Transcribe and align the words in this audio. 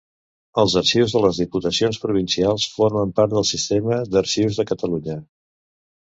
Els 0.61 0.75
arxius 0.79 1.11
de 1.17 1.19
les 1.25 1.41
diputacions 1.41 1.99
provincials 2.05 2.65
formen 2.77 3.11
part 3.19 3.35
del 3.35 3.45
Sistema 3.49 3.99
d'Arxius 4.15 4.57
de 4.63 4.67
Catalunya. 4.71 5.19